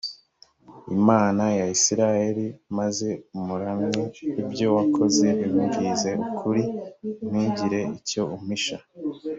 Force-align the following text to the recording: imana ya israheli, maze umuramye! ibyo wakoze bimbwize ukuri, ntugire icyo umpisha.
imana 0.97 1.43
ya 1.59 1.65
israheli, 1.77 2.47
maze 2.77 3.09
umuramye! 3.37 4.03
ibyo 4.41 4.67
wakoze 4.75 5.27
bimbwize 5.39 6.09
ukuri, 6.25 6.63
ntugire 7.29 7.81
icyo 7.97 8.23
umpisha. 8.35 8.77